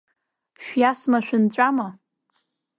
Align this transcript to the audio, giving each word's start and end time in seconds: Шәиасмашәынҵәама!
Шәиасмашәынҵәама! 0.63 1.87